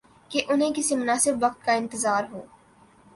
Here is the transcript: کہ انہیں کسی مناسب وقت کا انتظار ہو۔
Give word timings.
کہ 0.29 0.41
انہیں 0.49 0.71
کسی 0.75 0.95
مناسب 0.95 1.33
وقت 1.41 1.65
کا 1.65 1.71
انتظار 1.71 2.23
ہو۔ 2.31 2.45